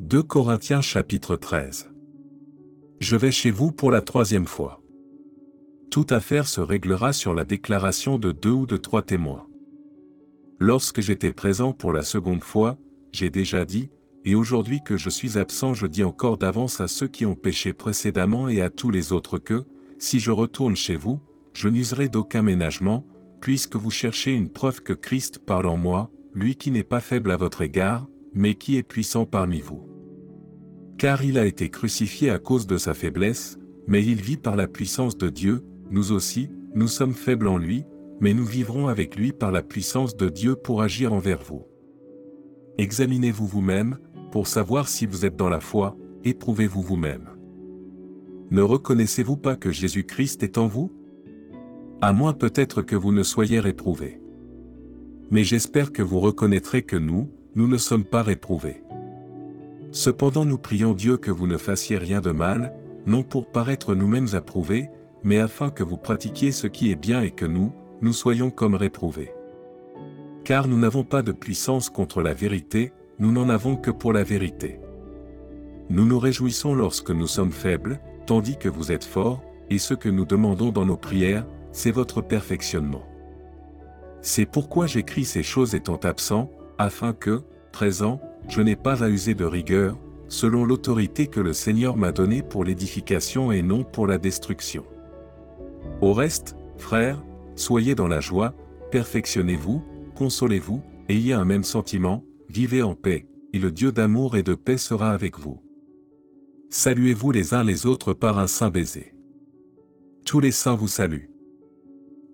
[0.00, 1.90] 2 Corinthiens chapitre 13.
[3.00, 4.82] Je vais chez vous pour la troisième fois.
[5.90, 9.46] Toute affaire se réglera sur la déclaration de deux ou de trois témoins.
[10.58, 12.78] Lorsque j'étais présent pour la seconde fois,
[13.12, 13.90] j'ai déjà dit,
[14.24, 17.74] et aujourd'hui que je suis absent je dis encore d'avance à ceux qui ont péché
[17.74, 19.66] précédemment et à tous les autres que,
[19.98, 21.20] si je retourne chez vous,
[21.52, 23.06] je n'userai d'aucun ménagement,
[23.42, 27.30] puisque vous cherchez une preuve que Christ parle en moi, lui qui n'est pas faible
[27.30, 29.89] à votre égard, mais qui est puissant parmi vous.
[31.00, 34.68] Car il a été crucifié à cause de sa faiblesse, mais il vit par la
[34.68, 37.86] puissance de Dieu, nous aussi, nous sommes faibles en lui,
[38.20, 41.64] mais nous vivrons avec lui par la puissance de Dieu pour agir envers vous.
[42.76, 43.96] Examinez-vous vous-même,
[44.30, 47.30] pour savoir si vous êtes dans la foi, éprouvez-vous vous-même.
[48.50, 50.92] Ne reconnaissez-vous pas que Jésus-Christ est en vous?
[52.02, 54.20] À moins peut-être que vous ne soyez réprouvés.
[55.30, 58.82] Mais j'espère que vous reconnaîtrez que nous, nous ne sommes pas réprouvés.
[59.92, 62.72] Cependant nous prions Dieu que vous ne fassiez rien de mal,
[63.06, 64.88] non pour paraître nous-mêmes approuvés,
[65.24, 68.74] mais afin que vous pratiquiez ce qui est bien et que nous, nous soyons comme
[68.74, 69.32] réprouvés.
[70.44, 74.22] Car nous n'avons pas de puissance contre la vérité, nous n'en avons que pour la
[74.22, 74.80] vérité.
[75.90, 80.08] Nous nous réjouissons lorsque nous sommes faibles, tandis que vous êtes forts, et ce que
[80.08, 83.04] nous demandons dans nos prières, c'est votre perfectionnement.
[84.22, 87.42] C'est pourquoi j'écris ces choses étant absent, afin que,
[87.72, 92.42] présent, je n'ai pas à user de rigueur, selon l'autorité que le Seigneur m'a donnée
[92.42, 94.84] pour l'édification et non pour la destruction.
[96.00, 97.22] Au reste, frères,
[97.56, 98.54] soyez dans la joie,
[98.90, 99.82] perfectionnez-vous,
[100.14, 104.78] consolez-vous, ayez un même sentiment, vivez en paix, et le Dieu d'amour et de paix
[104.78, 105.60] sera avec vous.
[106.70, 109.14] Saluez-vous les uns les autres par un saint baiser.
[110.24, 111.30] Tous les saints vous saluent.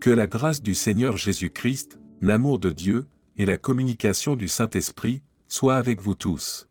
[0.00, 5.76] Que la grâce du Seigneur Jésus-Christ, l'amour de Dieu, et la communication du Saint-Esprit, soient
[5.76, 6.66] avec vous tous.